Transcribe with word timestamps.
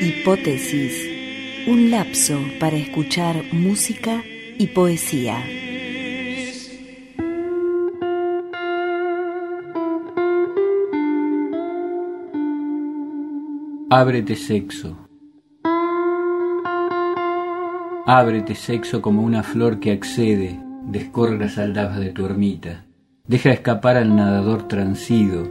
Hipótesis, 0.00 0.94
un 1.66 1.90
lapso 1.90 2.38
para 2.60 2.76
escuchar 2.76 3.42
música 3.50 4.22
y 4.56 4.68
poesía. 4.68 5.44
Sexo. 14.36 15.03
Ábrete 18.06 18.54
sexo 18.54 19.00
como 19.00 19.22
una 19.22 19.42
flor 19.42 19.80
que 19.80 19.92
accede, 19.92 20.60
descorre 20.86 21.38
las 21.38 21.58
aldabas 21.58 21.98
de 21.98 22.10
tu 22.10 22.26
ermita. 22.26 22.84
Deja 23.26 23.50
escapar 23.50 23.96
al 23.96 24.14
nadador 24.14 24.68
transido. 24.68 25.48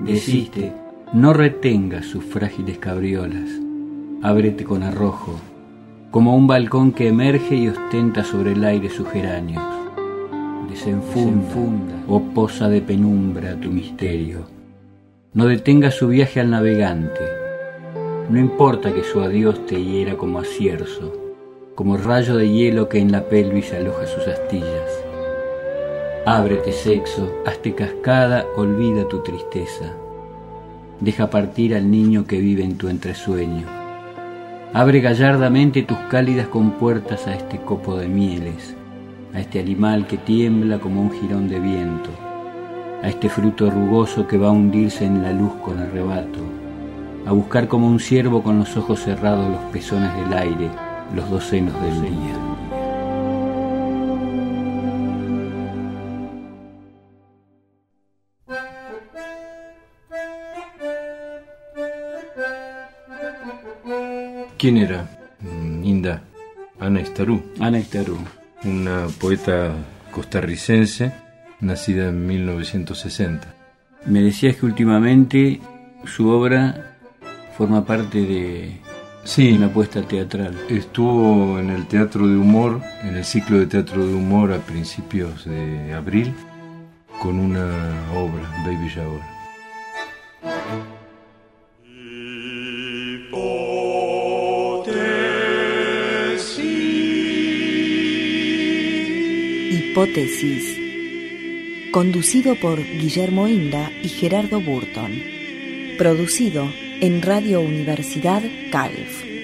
Desiste, 0.00 0.72
no 1.14 1.32
retengas 1.32 2.06
sus 2.06 2.24
frágiles 2.24 2.78
cabriolas 2.78 3.68
ábrete 4.22 4.64
con 4.64 4.82
arrojo, 4.82 5.38
como 6.10 6.34
un 6.34 6.46
balcón 6.46 6.92
que 6.92 7.08
emerge 7.08 7.54
y 7.54 7.68
ostenta 7.68 8.24
sobre 8.24 8.52
el 8.52 8.64
aire 8.64 8.90
sus 8.90 9.08
geranios. 9.08 9.62
Desenfunda, 10.68 11.94
o 12.08 12.20
posa 12.20 12.68
de 12.68 12.80
penumbra 12.80 13.58
tu 13.60 13.70
misterio. 13.70 14.46
No 15.34 15.46
detenga 15.46 15.90
su 15.90 16.08
viaje 16.08 16.40
al 16.40 16.50
navegante. 16.50 17.20
No 18.28 18.38
importa 18.38 18.92
que 18.92 19.04
su 19.04 19.20
adiós 19.20 19.64
te 19.66 19.82
hiera 19.82 20.16
como 20.16 20.40
acierzo, 20.40 21.12
como 21.78 21.96
rayo 21.96 22.36
de 22.36 22.50
hielo 22.50 22.88
que 22.88 22.98
en 22.98 23.12
la 23.12 23.28
pelvis 23.28 23.72
aloja 23.72 24.04
sus 24.08 24.26
astillas. 24.26 25.04
Ábrete 26.26 26.72
sexo, 26.72 27.32
hazte 27.46 27.72
cascada, 27.72 28.44
olvida 28.56 29.06
tu 29.06 29.22
tristeza. 29.22 29.94
Deja 30.98 31.30
partir 31.30 31.76
al 31.76 31.88
niño 31.88 32.26
que 32.26 32.40
vive 32.40 32.64
en 32.64 32.76
tu 32.78 32.88
entresueño 32.88 33.64
Abre 34.72 35.00
gallardamente 35.00 35.84
tus 35.84 35.98
cálidas 36.10 36.48
compuertas 36.48 37.28
a 37.28 37.36
este 37.36 37.58
copo 37.58 37.94
de 37.94 38.08
mieles, 38.08 38.74
a 39.32 39.38
este 39.38 39.60
animal 39.60 40.08
que 40.08 40.16
tiembla 40.16 40.80
como 40.80 41.00
un 41.00 41.12
jirón 41.12 41.48
de 41.48 41.60
viento, 41.60 42.10
a 43.04 43.08
este 43.08 43.28
fruto 43.28 43.70
rugoso 43.70 44.26
que 44.26 44.36
va 44.36 44.48
a 44.48 44.50
hundirse 44.50 45.04
en 45.04 45.22
la 45.22 45.32
luz 45.32 45.52
con 45.64 45.78
arrebato, 45.78 46.40
a 47.24 47.30
buscar 47.30 47.68
como 47.68 47.86
un 47.86 48.00
ciervo 48.00 48.42
con 48.42 48.58
los 48.58 48.76
ojos 48.76 48.98
cerrados 48.98 49.48
los 49.48 49.62
pezones 49.70 50.12
del 50.16 50.36
aire, 50.36 50.87
los 51.14 51.30
dos 51.30 51.44
senos 51.44 51.74
del 51.82 52.02
día. 52.02 52.48
¿Quién 64.58 64.76
era? 64.76 65.08
Mm, 65.40 65.84
Inda. 65.84 66.22
Ana 66.80 67.00
Estarú. 67.00 67.42
Ana 67.60 67.78
Estarú. 67.78 68.18
Una 68.64 69.06
poeta 69.20 69.72
costarricense 70.10 71.12
nacida 71.60 72.08
en 72.08 72.26
1960. 72.26 73.54
Me 74.06 74.20
decías 74.20 74.56
que 74.56 74.66
últimamente 74.66 75.60
su 76.06 76.28
obra 76.28 76.96
forma 77.56 77.84
parte 77.84 78.18
de 78.18 78.80
sí, 79.24 79.52
una 79.52 79.66
apuesta 79.66 80.02
teatral. 80.02 80.56
Estuvo 80.68 81.58
en 81.58 81.70
el 81.70 81.86
Teatro 81.86 82.26
de 82.26 82.36
Humor, 82.36 82.80
en 83.02 83.16
el 83.16 83.24
ciclo 83.24 83.58
de 83.58 83.66
Teatro 83.66 84.06
de 84.06 84.14
Humor 84.14 84.52
a 84.52 84.58
principios 84.58 85.44
de 85.44 85.92
abril, 85.92 86.34
con 87.20 87.38
una 87.38 87.66
obra, 88.14 88.48
Baby 88.64 88.88
Shower. 88.88 89.38
Hipótesis. 99.70 100.78
Conducido 101.90 102.54
por 102.54 102.78
Guillermo 102.78 103.48
Inda 103.48 103.90
y 104.02 104.08
Gerardo 104.08 104.60
Burton. 104.60 105.10
Producido 105.98 106.68
en 107.00 107.22
Radio 107.22 107.60
Universidad 107.60 108.42
Calf. 108.70 109.37